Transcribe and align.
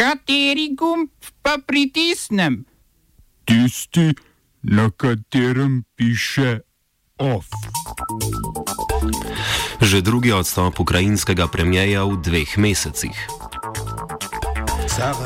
Kateri 0.00 0.72
gumb 0.72 1.12
pa 1.44 1.58
pritisnem? 1.60 2.64
Tisti, 3.44 4.16
na 4.62 4.88
katerem 4.96 5.84
piše 5.92 6.64
OF. 7.20 7.44
Že 9.84 10.00
drugi 10.00 10.32
odstop 10.32 10.80
ukrajinskega 10.80 11.52
premijeja 11.52 12.08
v 12.08 12.16
dveh 12.16 12.48
mesecih. 12.56 13.12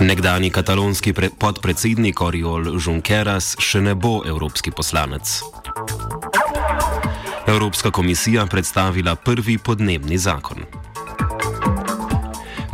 Nekdani 0.02 0.50
katalonski 0.50 1.14
podpredsednik 1.14 2.18
Oriol 2.18 2.74
Junqueras 2.74 3.54
še 3.62 3.78
ne 3.78 3.94
bo 3.94 4.26
evropski 4.26 4.74
poslanec. 4.74 5.22
Evropska 7.46 7.94
komisija 7.94 8.42
predstavila 8.50 9.14
prvi 9.14 9.54
podnebni 9.54 10.18
zakon. 10.18 10.83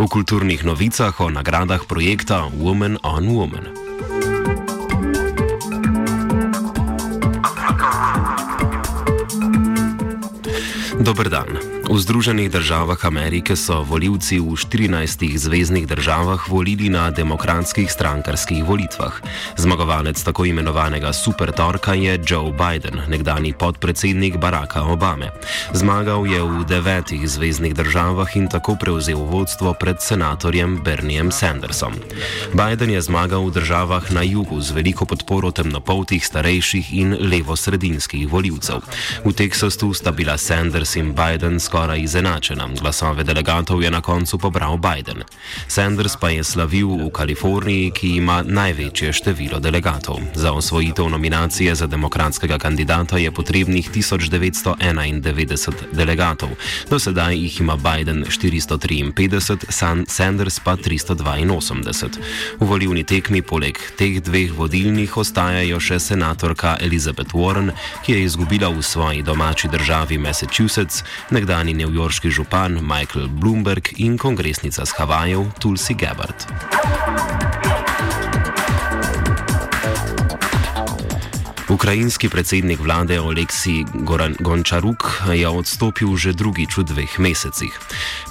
V 0.00 0.08
kulturnih 0.08 0.64
novicah 0.64 1.12
o 1.20 1.28
nagradah 1.28 1.84
projekta 1.84 2.48
Women 2.56 2.96
on 3.04 3.28
Women. 3.36 3.68
Dober 11.04 11.28
dan. 11.28 11.79
V 11.90 11.98
Združenih 11.98 12.46
državah 12.46 13.02
Amerike 13.02 13.58
so 13.58 13.82
voljivci 13.82 14.38
v 14.38 14.54
14 14.54 15.26
zvezdnih 15.34 15.90
državah 15.90 16.38
volili 16.46 16.86
na 16.86 17.10
demokratskih 17.10 17.90
strankarskih 17.90 18.62
volitvah. 18.62 19.10
Zmagovalec 19.58 20.22
tako 20.22 20.46
imenovanega 20.46 21.10
supertorka 21.10 21.98
je 21.98 22.14
Joe 22.22 22.54
Biden, 22.54 23.02
nekdani 23.10 23.50
podpredsednik 23.58 24.38
Baracka 24.38 24.86
Obame. 24.86 25.34
Zmagal 25.74 26.30
je 26.30 26.38
v 26.38 26.62
devetih 26.62 27.26
zvezdnih 27.26 27.74
državah 27.74 28.36
in 28.38 28.46
tako 28.46 28.78
prevzel 28.78 29.26
vodstvo 29.26 29.74
pred 29.74 29.98
senatorjem 29.98 30.78
Berniejem 30.86 31.34
Sandersom. 31.34 31.98
Biden 32.54 32.94
je 32.94 33.02
zmagal 33.02 33.50
v 33.50 33.58
državah 33.58 34.14
na 34.14 34.22
jugu 34.22 34.62
z 34.62 34.78
veliko 34.78 35.10
podporo 35.10 35.50
temnopoltih, 35.50 36.22
starejših 36.22 36.94
in 36.94 37.18
levo-sredinskih 37.18 38.30
voljivcev. 38.30 38.78
V 39.26 39.34
Teksasu 39.34 39.90
sta 39.90 40.14
bila 40.14 40.38
Sanders 40.38 40.94
in 40.94 41.10
Biden 41.18 41.58
skoraj 41.58 41.79
skoraj 41.80 42.00
izenačena. 42.02 42.68
Glasove 42.80 43.24
delegatov 43.24 43.82
je 43.82 43.90
na 43.90 44.00
koncu 44.00 44.38
pobral 44.38 44.76
Biden. 44.76 45.22
Sanders 45.68 46.16
pa 46.20 46.28
je 46.28 46.44
slavil 46.44 46.88
v 46.88 47.10
Kaliforniji, 47.10 47.90
ki 47.90 48.08
ima 48.16 48.42
največje 48.44 49.12
število 49.12 49.58
delegatov. 49.60 50.20
Za 50.34 50.52
osvojitev 50.52 51.08
nominacije 51.08 51.74
za 51.74 51.86
demokratskega 51.86 52.58
kandidata 52.58 53.16
je 53.16 53.30
potrebnih 53.32 53.90
1991 53.90 55.72
delegatov. 55.92 56.48
Do 56.90 56.98
sedaj 56.98 57.34
jih 57.36 57.60
ima 57.60 57.76
Biden 57.76 58.24
453, 58.28 60.06
Sanders 60.06 60.60
pa 60.60 60.76
382. 60.76 62.10
V 62.60 62.66
volivni 62.66 63.04
tekmi 63.04 63.42
poleg 63.42 63.78
teh 63.96 64.20
dveh 64.20 64.52
vodilnih 64.52 65.16
ostajajo 65.16 65.80
še 65.80 65.98
senatorka 65.98 66.76
Elizabeth 66.80 67.32
Warren, 67.32 67.72
ki 68.04 68.12
je 68.12 68.22
izgubila 68.28 68.68
v 68.68 68.82
svoji 68.82 69.22
domači 69.22 69.68
državi 69.68 70.18
Massachusetts, 70.18 71.04
nekdani 71.30 71.69
nekdani 71.70 71.84
newyorški 71.84 72.30
župan 72.30 72.80
Michael 72.82 73.28
Bloomberg 73.28 73.88
in 73.96 74.18
kongresnica 74.18 74.84
z 74.86 74.92
Havajev 74.98 75.52
Tulsi 75.58 75.94
Gabbard. 75.94 77.69
Ukrajinski 81.80 82.28
predsednik 82.28 82.80
vlade 82.80 83.16
Oleksij 83.20 84.04
Gončaruk 84.40 85.24
je 85.32 85.48
odstopil 85.48 86.12
že 86.12 86.36
drugič 86.36 86.76
v 86.76 86.84
dveh 86.84 87.12
mesecih. 87.16 87.72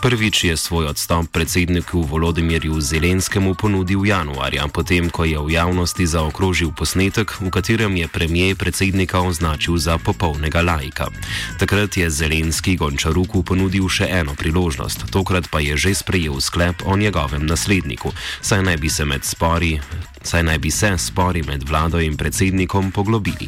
Prvič 0.05 0.53
je 0.53 0.53
svoj 0.53 0.93
odstop 0.93 1.33
predsedniku 1.33 2.05
Volodimirju 2.05 2.77
Zelenskemu 2.77 3.57
ponudil 3.57 4.05
januarja, 4.05 4.69
potem 4.69 5.09
ko 5.09 5.25
je 5.25 5.41
v 5.41 5.57
javnosti 5.57 6.05
zaokrožil 6.05 6.77
posnetek, 6.77 7.41
v 7.41 7.49
katerem 7.49 7.97
je 7.97 8.05
premijer 8.05 8.53
predsednika 8.53 9.17
označil 9.17 9.81
za 9.81 9.97
popolnega 9.97 10.61
lajka. 10.61 11.09
Takrat 11.57 11.97
je 11.97 12.05
Zelenski 12.05 12.77
Gončaruku 12.77 13.41
ponudil 13.41 13.89
še 13.89 14.13
eno 14.13 14.37
priložnost, 14.37 15.09
tokrat 15.09 15.49
pa 15.49 15.57
je 15.57 15.73
že 15.73 15.97
sprejel 15.97 16.37
sklep 16.37 16.85
o 16.85 16.93
njegovem 16.93 17.49
nasledniku, 17.49 18.13
saj 18.45 18.61
naj 18.61 18.77
bi 18.77 18.93
se 18.93 19.09
med 19.09 19.25
spori 19.25 19.81
saj 20.23 20.43
naj 20.43 20.57
bi 20.57 20.71
se 20.71 20.97
spori 20.97 21.43
med 21.43 21.63
vlado 21.63 21.99
in 21.99 22.17
predsednikom 22.17 22.91
poglobili. 22.91 23.38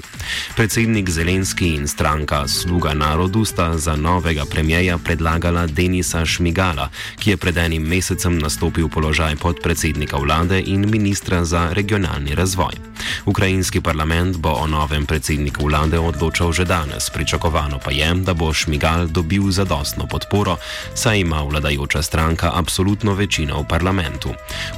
Predsednik 0.55 1.09
Zelenski 1.09 1.75
in 1.75 1.87
stranka 1.87 2.47
Sluga 2.47 2.93
narodu 2.93 3.45
sta 3.45 3.77
za 3.77 3.95
novega 3.95 4.45
premijeja 4.45 4.97
predlagala 4.97 5.67
Denisa 5.67 6.25
Šmigala, 6.25 6.89
ki 7.19 7.29
je 7.29 7.37
pred 7.37 7.57
enim 7.57 7.83
mesecem 7.83 8.37
nastopil 8.37 8.89
položaj 8.89 9.35
podpredsednika 9.35 10.17
vlade 10.17 10.61
in 10.61 10.89
ministra 10.89 11.45
za 11.45 11.69
regionalni 11.73 12.35
razvoj. 12.35 12.73
Ukrajinski 13.25 13.81
parlament 13.81 14.37
bo 14.37 14.49
o 14.49 14.67
novem 14.67 15.05
predsedniku 15.05 15.65
vlade 15.65 15.99
odločal 15.99 16.53
že 16.53 16.65
danes, 16.65 17.09
pričakovano 17.09 17.79
pa 17.79 17.91
je, 17.91 18.13
da 18.13 18.33
bo 18.33 18.53
Šmigal 18.53 19.07
dobil 19.07 19.51
zadostno 19.51 20.07
podporo, 20.07 20.57
saj 20.95 21.19
ima 21.19 21.41
vladajoča 21.41 22.01
stranka 22.01 22.51
absolutno 22.53 23.13
večino 23.13 23.61
v 23.61 23.67
parlamentu. 23.67 24.29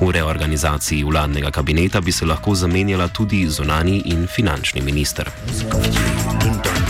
V 0.02 0.12
reorganizaciji 0.12 1.04
vladnega 1.04 1.52
kabineta 1.52 2.02
bi 2.02 2.12
se 2.12 2.26
lahko 2.26 2.56
zamenjala 2.56 3.08
tudi 3.08 3.50
zunani 3.50 4.02
in 4.06 4.28
finančni 4.28 4.82
minister. 4.82 5.03
Твистер. 5.04 5.34
Твистер. 5.46 6.83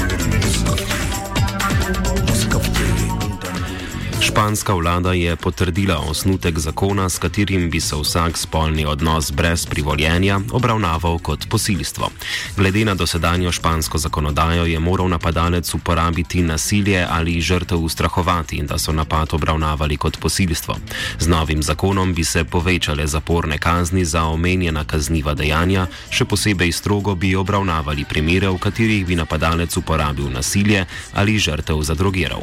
Španska 4.33 4.73
vlada 4.73 5.13
je 5.13 5.35
potrdila 5.35 5.97
osnutek 6.09 6.59
zakona, 6.59 7.09
s 7.09 7.17
katerim 7.17 7.69
bi 7.69 7.79
se 7.79 7.95
vsak 7.95 8.37
spolni 8.37 8.85
odnos 8.85 9.31
brez 9.31 9.65
privoljenja 9.65 10.39
obravnaval 10.51 11.19
kot 11.19 11.45
posilstvo. 11.49 12.09
Glede 12.57 12.85
na 12.85 12.95
dosedanjo 12.95 13.51
špansko 13.51 13.97
zakonodajo 13.97 14.65
je 14.65 14.79
moral 14.79 15.09
napadalec 15.09 15.73
uporabiti 15.73 16.41
nasilje 16.41 17.05
ali 17.09 17.41
žrtev 17.41 17.77
ustrahovati, 17.77 18.63
da 18.63 18.77
so 18.77 18.91
napad 18.91 19.33
obravnavali 19.33 19.97
kot 19.97 20.17
posilstvo. 20.17 20.75
Z 21.19 21.27
novim 21.27 21.63
zakonom 21.63 22.13
bi 22.13 22.23
se 22.23 22.43
povečale 22.43 23.07
zaporne 23.07 23.57
kazni 23.57 24.05
za 24.05 24.23
omenjena 24.23 24.83
kazniva 24.83 25.33
dejanja, 25.33 25.87
še 26.09 26.25
posebej 26.25 26.71
strogo 26.71 27.15
bi 27.15 27.35
obravnavali 27.35 28.05
primere, 28.09 28.49
v 28.49 28.57
katerih 28.57 29.05
bi 29.05 29.15
napadalec 29.15 29.77
uporabil 29.77 30.31
nasilje 30.33 30.85
ali 31.13 31.37
žrtev 31.39 31.83
zadrogiral, 31.83 32.41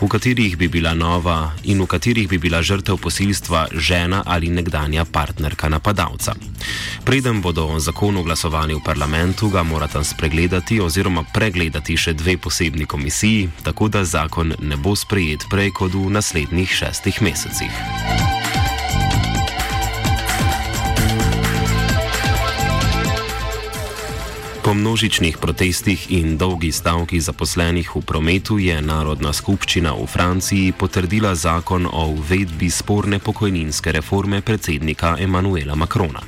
v 0.00 0.08
katerih 0.08 0.58
bi 0.58 0.68
bila 0.68 0.94
nova 0.94 1.19
nova 1.20 1.52
in 1.68 1.82
v 1.82 1.86
katerih 1.86 2.28
bi 2.28 2.38
bila 2.40 2.62
žrtev 2.64 2.96
posilstva 2.96 3.76
žena 3.76 4.22
ali 4.26 4.48
nekdanja 4.48 5.04
partnerka 5.04 5.68
napadalca. 5.68 6.32
Preden 7.04 7.42
bodo 7.44 7.66
o 7.66 7.80
zakonu 7.80 8.22
glasovali 8.24 8.74
v 8.74 8.80
parlamentu, 8.80 9.52
ga 9.52 9.62
morata 9.62 10.04
spregledati 10.04 10.80
oziroma 10.80 11.24
pregledati 11.34 11.96
še 11.96 12.16
dve 12.16 12.38
posebni 12.40 12.86
komisiji, 12.86 13.50
tako 13.62 13.88
da 13.88 14.04
zakon 14.04 14.56
ne 14.60 14.76
bo 14.76 14.96
sprejet 14.96 15.44
prej 15.50 15.76
kot 15.76 15.92
v 15.92 16.08
naslednjih 16.08 16.72
šestih 16.72 17.20
mesecih. 17.22 18.39
Po 24.70 24.74
množičnih 24.74 25.38
protestih 25.38 26.12
in 26.14 26.38
dolgi 26.38 26.70
stavki 26.72 27.18
zaposlenih 27.20 27.90
v 27.96 28.02
prometu 28.06 28.54
je 28.62 28.78
Narodna 28.78 29.32
skupščina 29.34 29.90
v 29.98 30.06
Franciji 30.06 30.70
potrdila 30.70 31.34
zakon 31.34 31.90
o 31.90 32.06
uvedbi 32.14 32.70
sporne 32.70 33.18
pokojninske 33.18 33.90
reforme 33.92 34.38
predsednika 34.46 35.16
Emanuela 35.18 35.74
Macrona. 35.74 36.22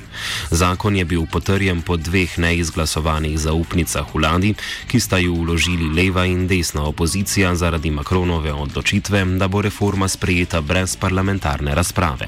Zakon 0.51 0.97
je 0.97 1.05
bil 1.05 1.23
potrjen 1.27 1.83
po 1.83 1.97
dveh 1.97 2.39
neizglasovanih 2.39 3.39
zaupnicah 3.39 4.11
vladi, 4.15 4.55
ki 4.91 5.01
sta 5.01 5.19
ju 5.19 5.35
vložili 5.35 5.89
leva 5.95 6.27
in 6.27 6.47
desna 6.47 6.83
opozicija 6.83 7.55
zaradi 7.55 7.91
Makronove 7.91 8.53
odločitve, 8.53 9.25
da 9.39 9.49
bo 9.49 9.63
reforma 9.63 10.09
sprejeta 10.09 10.61
brez 10.61 10.97
parlamentarne 10.97 11.75
razprave. 11.75 12.27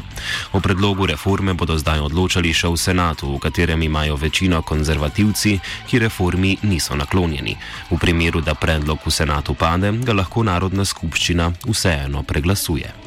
O 0.52 0.60
predlogu 0.60 1.06
reforme 1.06 1.54
bodo 1.54 1.78
zdaj 1.78 2.00
odločali 2.00 2.54
še 2.54 2.70
v 2.70 2.78
senatu, 2.78 3.34
v 3.34 3.42
katerem 3.42 3.82
imajo 3.82 4.16
večino 4.16 4.62
konzervativci, 4.62 5.58
ki 5.90 6.03
reformi 6.04 6.56
niso 6.62 6.96
naklonjeni. 6.96 7.56
V 7.90 7.98
primeru, 8.00 8.44
da 8.44 8.54
predlog 8.54 9.00
v 9.06 9.14
senatu 9.14 9.56
pade, 9.58 9.92
ga 10.04 10.16
lahko 10.16 10.44
Narodna 10.46 10.84
skupščina 10.84 11.50
vseeno 11.66 12.22
preglasuje. 12.22 13.03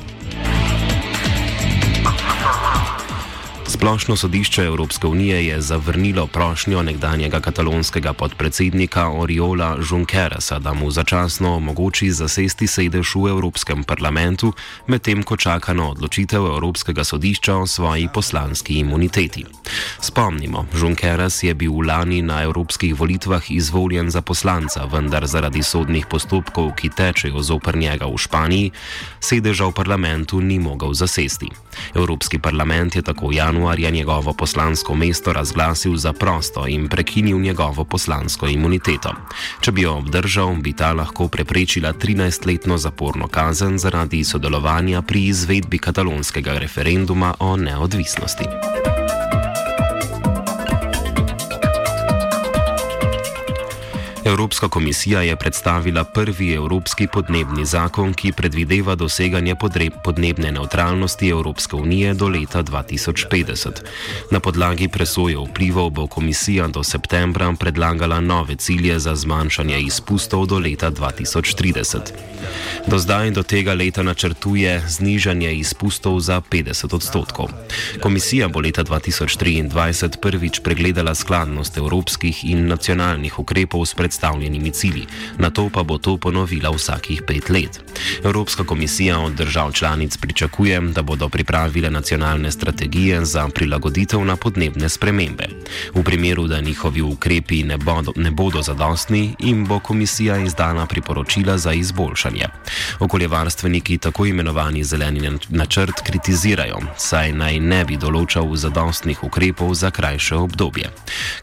Splošno 3.77 4.15
sodišče 4.15 4.63
Evropske 4.63 5.07
unije 5.07 5.45
je 5.45 5.61
zavrnilo 5.61 6.27
prošnjo 6.27 6.83
nekdanjega 6.83 7.39
katalonskega 7.39 8.13
podpredsednika 8.13 9.09
Oriola 9.09 9.77
Junquerasa, 9.89 10.59
da 10.59 10.73
mu 10.73 10.91
začasno 10.91 11.55
omogoči 11.55 12.09
zasesti 12.11 12.67
sedež 12.67 13.15
v 13.15 13.29
Evropskem 13.29 13.83
parlamentu, 13.83 14.53
medtem 14.87 15.21
ko 15.23 15.37
čaka 15.37 15.73
na 15.73 15.91
odločitev 15.91 16.45
Evropskega 16.45 17.03
sodišča 17.03 17.55
o 17.55 17.67
svoji 17.67 18.07
poslanski 18.13 18.79
imuniteti. 18.79 19.45
Spomnimo, 20.01 20.65
Junqueras 20.73 21.43
je 21.43 21.53
bil 21.53 21.77
lani 21.87 22.21
na 22.21 22.41
evropskih 22.43 22.95
volitvah 22.99 23.51
izvoljen 23.51 24.09
za 24.09 24.21
poslanca, 24.21 24.89
vendar 24.89 25.27
zaradi 25.27 25.63
sodnih 25.63 26.05
postopkov, 26.09 26.73
ki 26.73 26.89
tečejo 26.89 27.41
zoper 27.41 27.77
njega 27.77 28.09
v 28.09 28.17
Španiji, 28.17 28.71
sedeža 29.19 29.69
v 29.69 29.71
parlamentu 29.71 30.41
ni 30.41 30.59
mogel 30.59 30.93
zasesti. 30.93 31.49
Evropski 31.93 32.39
parlament 32.39 32.95
je 32.95 33.01
tako 33.01 33.29
januar 33.31 33.66
januarja 33.67 33.89
njegovo 33.89 34.33
poslansko 34.33 34.95
mesto 34.95 35.33
razglasil 35.33 35.95
za 35.95 36.13
prosto 36.13 36.67
in 36.67 36.87
prekinil 36.87 37.39
njegovo 37.39 37.83
poslansko 37.83 38.47
imuniteto. 38.47 39.11
Če 39.61 39.71
bi 39.71 39.81
jo 39.81 39.97
obdržal, 39.97 40.55
bi 40.55 40.73
ta 40.73 40.93
lahko 40.93 41.27
preprečila 41.27 41.93
13-letno 41.93 42.77
zaporno 42.77 43.27
kazen 43.27 43.77
zaradi 43.77 44.23
sodelovanja 44.23 45.01
pri 45.01 45.25
izvedbi 45.25 45.77
katalonskega 45.79 46.57
referenduma 46.57 47.33
o 47.39 47.57
neodvisnosti. 47.57 48.47
Evropska 54.27 54.67
komisija 54.69 55.21
je 55.21 55.35
predstavila 55.35 56.03
prvi 56.03 56.53
evropski 56.53 57.07
podnebni 57.07 57.65
zakon, 57.65 58.13
ki 58.13 58.31
predvideva 58.31 58.95
doseganje 58.95 59.55
podnebne 60.03 60.51
neutralnosti 60.51 61.29
Evropske 61.29 61.75
unije 61.75 62.13
do 62.13 62.27
leta 62.27 62.63
2050. 62.63 63.69
Na 64.31 64.39
podlagi 64.39 64.87
presoje 64.87 65.37
vplivov 65.37 65.89
bo 65.89 66.07
komisija 66.07 66.67
do 66.67 66.83
septembra 66.83 67.53
predlagala 67.59 68.19
nove 68.19 68.55
cilje 68.55 68.99
za 68.99 69.15
zmanjšanje 69.15 69.79
izpustov 69.79 70.45
do 70.45 70.59
leta 70.59 70.91
2030. 70.91 71.99
Do 72.87 72.99
zdaj 72.99 73.31
do 73.31 73.43
tega 73.43 73.73
leta 73.73 74.03
načrtuje 74.03 74.83
znižanje 74.87 75.53
izpustov 75.53 76.19
za 76.19 76.41
50 76.41 76.95
odstotkov. 76.95 77.47
Komisija 78.01 78.47
bo 78.47 78.59
leta 78.59 78.83
2023 78.83 80.19
prvič 80.21 80.59
pregledala 80.59 81.15
skladnost 81.15 81.77
evropskih 81.77 82.45
in 82.45 82.67
nacionalnih 82.67 83.39
ukrepov 83.39 83.85
s 83.85 83.93
predstavljanjem 83.93 84.16
zastavljenimi 84.17 84.71
cilji, 84.71 85.05
na 85.37 85.49
to 85.49 85.69
pa 85.69 85.83
bo 85.83 85.97
to 85.97 86.17
ponovila 86.17 86.69
vsakih 86.73 87.21
pet 87.21 87.49
let. 87.49 87.81
Evropska 88.23 88.63
komisija 88.63 89.19
od 89.19 89.33
držav 89.33 89.71
članic 89.71 90.17
pričakuje, 90.17 90.79
da 90.79 91.01
bodo 91.01 91.29
pripravile 91.29 91.89
nacionalne 91.89 92.51
strategije 92.51 93.25
za 93.25 93.47
prilagoditev 93.47 94.25
na 94.25 94.35
podnebne 94.35 94.89
spremembe. 94.89 95.47
V 95.93 96.03
primeru, 96.03 96.47
da 96.47 96.61
njihovi 96.61 97.01
ukrepi 97.01 97.63
ne 97.63 97.77
bodo, 97.77 98.11
ne 98.15 98.31
bodo 98.31 98.61
zadostni, 98.61 99.35
jim 99.39 99.65
bo 99.65 99.79
komisija 99.79 100.37
izdala 100.37 100.85
priporočila 100.85 101.57
za 101.57 101.73
izboljšanje. 101.73 102.45
Okoljevarstveniki 102.99 103.97
tako 103.97 104.25
imenovani 104.25 104.83
zeleni 104.83 105.39
načrt 105.49 106.01
kritizirajo, 106.03 106.77
saj 106.97 107.31
naj 107.31 107.59
ne 107.59 107.85
bi 107.85 107.97
določal 107.97 108.55
zadostnih 108.55 109.23
ukrepov 109.23 109.73
za 109.73 109.91
krajše 109.91 110.35
obdobje. 110.35 110.89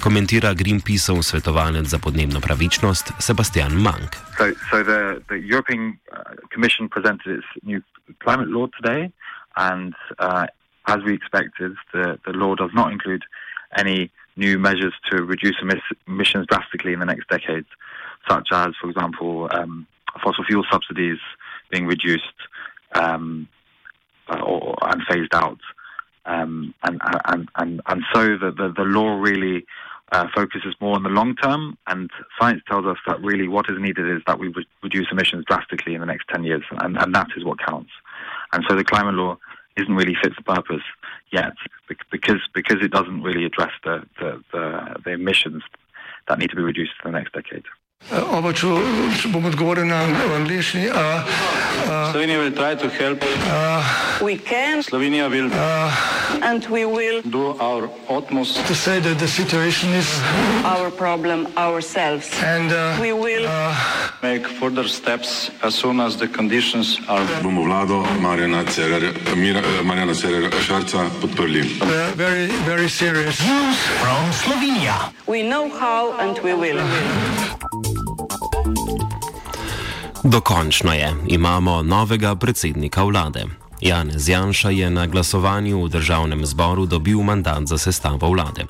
Komentira 0.03 0.55
Greenpeaceov 0.55 1.23
svetovalec 1.23 1.87
za 1.87 1.99
podnebno 1.99 2.41
pravičnost 2.41 3.13
Sebastian 3.19 3.73
Mank. 3.73 4.17
So, 4.39 4.51
so 4.71 4.83
the, 4.83 5.23
the 5.29 5.39
European 5.39 5.99
uh, 6.13 6.19
Commission 6.75 6.89
presented 6.89 7.39
its 7.39 7.47
new 7.65 7.83
climate 8.21 8.49
law 8.49 8.67
today, 8.67 9.13
and 9.57 9.95
uh, 10.19 10.47
as 10.87 10.99
we 11.05 11.15
expected, 11.15 11.73
the, 11.93 12.19
the 12.27 12.33
law 12.33 12.55
does 12.55 12.71
not 12.75 12.93
include 12.93 13.23
any 13.77 14.11
new 14.37 14.59
measures 14.59 14.93
to 15.11 15.23
reduce 15.23 15.57
emissions 16.07 16.47
drastically 16.47 16.93
in 16.93 16.99
the 16.99 17.07
next 17.07 17.29
decades, 17.29 17.67
such 18.29 18.49
as, 18.53 18.69
for 18.81 18.91
example, 18.91 19.49
um, 19.53 19.87
fossil 20.23 20.45
fuel 20.45 20.65
subsidies 20.71 21.19
being 21.71 21.87
reduced 21.87 22.25
um, 22.95 23.49
uh, 24.29 24.41
or, 24.41 24.75
and 24.83 25.03
phased 25.09 25.35
out. 25.35 25.61
Um, 26.27 26.75
and, 26.83 27.01
and, 27.27 27.49
and, 27.57 27.81
and 27.87 28.03
so 28.13 28.21
the, 28.39 28.51
the, 28.51 28.73
the 28.77 28.85
law 28.85 29.21
really 29.21 29.67
uh, 30.15 30.29
focuses 30.33 30.77
more 30.81 30.95
on 30.95 31.03
the 31.03 31.09
long 31.09 31.35
term, 31.35 31.77
and 31.89 32.09
science 32.41 32.63
tells 32.69 32.87
us 32.87 32.99
that 33.07 33.21
really 33.21 33.49
what 33.49 33.67
is 33.69 33.77
needed 33.81 34.09
is 34.09 34.23
that 34.29 34.39
we 34.39 34.49
re- 34.49 34.67
reduce 34.81 35.09
emissions 35.11 35.45
drastically 35.45 35.95
in 35.95 36.01
the 36.01 36.07
next 36.07 36.29
10 36.29 36.45
years, 36.45 36.63
and, 36.71 36.97
and 37.03 37.13
that 37.15 37.27
is 37.37 37.45
what 37.45 37.59
counts. 37.59 37.91
And 38.53 38.65
so 38.69 38.77
the 38.77 38.85
climate 38.85 39.15
law 39.15 39.37
isn't 39.77 39.93
really 39.93 40.15
fit 40.23 40.33
for 40.35 40.55
purpose 40.55 40.85
yet 41.33 41.55
because 42.11 42.41
because 42.55 42.77
it 42.81 42.93
doesn't 42.93 43.23
really 43.23 43.45
address 43.45 43.73
the, 43.83 44.05
the, 44.21 44.41
the, 44.53 44.97
the 45.05 45.11
emissions 45.11 45.65
that 46.29 46.39
need 46.39 46.51
to 46.51 46.57
be 46.57 46.63
reduced 46.63 46.93
in 47.05 47.11
the 47.11 47.19
next 47.19 47.33
decade. 47.33 47.65
Oba, 48.13 48.53
če, 48.53 48.69
če 49.17 49.29
bom 49.33 49.47
odgovoril 49.49 49.89
na 49.89 50.05
angliški. 50.37 50.91
Slovenija 52.13 52.39
will 52.39 52.53
try 52.53 52.75
to 52.75 52.89
help. 52.89 53.25
Uh, 53.49 53.83
we 54.23 54.37
can. 54.37 54.83
Slovenija 54.83 55.29
will. 55.31 55.49
Uh, 55.53 55.91
and 56.43 56.67
we 56.67 56.85
will. 56.85 57.23
Do 57.23 57.57
our 57.59 57.89
utmost. 58.09 58.61
To 58.67 58.75
say 58.75 59.01
that 59.01 59.19
the 59.19 59.29
situation 59.29 59.93
is. 59.93 60.07
Our 60.65 60.91
problem 60.91 61.49
ourselves. 61.57 62.31
And 62.43 62.73
uh, 62.73 62.99
we 63.01 63.13
will. 63.13 63.47
Uh, 63.49 63.75
make 64.23 64.47
further 64.47 64.87
steps 64.89 65.51
as 65.63 65.75
soon 65.75 66.01
as 66.01 66.17
the 66.17 66.29
conditions 66.29 67.01
are. 67.09 67.25
Bomo 67.43 67.65
vlado 67.65 68.05
Marjana 68.21 68.65
Cerera 70.15 70.51
Šarca 70.61 71.11
podprli. 71.21 71.63
Very, 72.17 72.47
very 72.65 72.89
serious. 72.89 73.41
News 73.45 73.79
from 74.01 74.23
Slovenia. 74.33 75.13
We 75.27 75.43
know 75.43 75.69
how 75.69 76.13
and 76.21 76.39
we 76.41 76.55
will. 76.55 76.81
Dokončno 80.25 80.93
je, 80.93 81.15
imamo 81.27 81.83
novega 81.83 82.35
predsednika 82.35 83.03
vlade. 83.03 83.45
Janez 83.85 84.29
Janša 84.29 84.71
je 84.71 84.91
na 84.91 85.07
glasovanju 85.07 85.85
v 85.85 85.89
državnem 85.89 86.47
zboru 86.47 86.87
dobil 86.87 87.21
mandat 87.21 87.69
za 87.69 87.79
sestavo 87.79 88.33
vlade. 88.33 88.65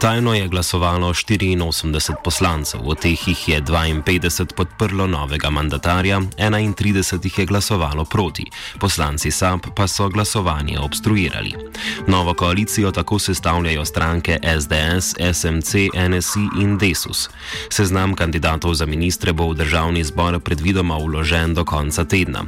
Tajno 0.00 0.34
je 0.34 0.48
glasovalo 0.48 1.08
84 1.08 2.14
poslancev, 2.24 2.80
od 2.84 2.98
teh 2.98 3.28
jih 3.28 3.48
je 3.48 3.62
52 3.62 4.54
podprlo 4.56 5.06
novega 5.06 5.50
mandatarja, 5.50 6.20
31 6.38 7.24
jih 7.24 7.38
je 7.38 7.46
glasovalo 7.46 8.04
proti, 8.04 8.50
poslanci 8.80 9.30
SAP 9.30 9.66
pa 9.76 9.86
so 9.86 10.08
glasovanje 10.08 10.78
obstruirali. 10.78 11.54
Novo 12.06 12.34
koalicijo 12.34 12.90
tako 12.90 13.18
sestavljajo 13.18 13.84
stranke 13.84 14.38
SDS, 14.42 15.14
SMC, 15.32 15.74
NSI 16.10 16.62
in 16.62 16.78
Desus. 16.78 17.30
Seznam 17.68 18.14
kandidatov 18.14 18.74
za 18.74 18.86
ministre 18.86 19.32
bo 19.32 19.48
v 19.48 19.54
državni 19.54 20.04
zbor 20.04 20.40
predvidoma 20.40 20.96
uložen 20.96 21.54
do 21.54 21.64
konca 21.64 22.04
tedna. 22.04 22.44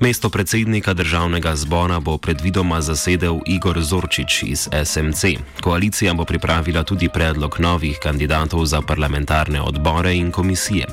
Mesto 0.00 0.28
predsednika 0.28 0.94
državnega 0.94 1.56
zbora 1.56 2.00
bo 2.00 2.18
predvidoma 2.18 2.80
zasedel 2.80 3.38
Igor 3.46 3.80
Zorčič 3.80 4.42
iz 4.42 4.68
SMC. 4.84 5.24
Koalicija 5.60 6.14
bo 6.14 6.24
pripravila 6.24 6.82
tudi 6.82 7.08
predlog 7.08 7.56
novih 7.58 7.98
kandidatov 8.02 8.66
za 8.66 8.82
parlamentarne 8.82 9.62
odbore 9.62 10.16
in 10.16 10.30
komisije. 10.30 10.86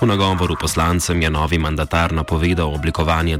V 0.00 0.06
nagovoru 0.06 0.56
poslancem 0.60 1.22
je 1.22 1.30
novi 1.30 1.58
mandatar 1.58 2.12
napovedal 2.12 2.74
oblikovanje 2.74 3.38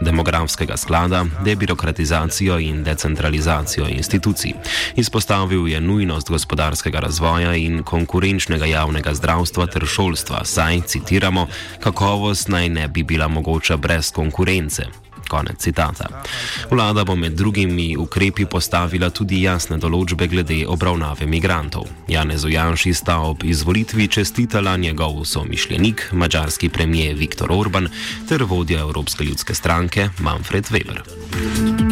demografskega 0.00 0.76
sklada, 0.76 1.24
debirokratizacijo 1.44 2.58
in 2.58 2.82
decentralizacijo 2.84 3.86
institucij. 3.88 4.52
Izpostavil 4.96 5.68
je 5.68 5.80
nujnost 5.80 6.30
gospodarskega 6.30 6.98
razvoja 6.98 7.54
in 7.54 7.82
konkurenčnega 7.82 8.66
javnega 8.66 9.14
zdravstva 9.14 9.66
ter 9.66 9.86
šolstva, 9.86 10.44
saj, 10.44 10.80
citiramo, 10.86 11.46
kakovost 11.80 12.48
naj 12.48 12.68
ne 12.68 12.88
bi 12.88 13.02
bila 13.02 13.28
mogoča 13.28 13.76
brez 13.76 14.12
konkurence 14.12 14.47
konkurence. 14.48 14.82
Konec 15.28 15.60
citata. 15.60 16.22
Vlada 16.70 17.04
bo 17.04 17.14
med 17.16 17.32
drugimi 17.32 17.96
ukrepi 17.96 18.46
postavila 18.46 19.10
tudi 19.10 19.42
jasne 19.42 19.76
določbe 19.76 20.24
glede 20.24 20.62
obravnave 20.64 21.26
migrantov. 21.28 21.84
Janez 22.08 22.46
Ujanši 22.48 22.94
sta 22.94 23.18
ob 23.28 23.44
izvolitvi 23.44 24.08
čestitala 24.08 24.76
njegov 24.76 25.24
somišljenik, 25.28 26.08
mađarski 26.12 26.68
premijer 26.68 27.16
Viktor 27.20 27.52
Orban 27.52 27.90
ter 28.28 28.44
vodja 28.48 28.80
Evropske 28.80 29.24
ljudske 29.24 29.54
stranke 29.54 30.08
Manfred 30.18 30.72
Weber. 30.72 31.87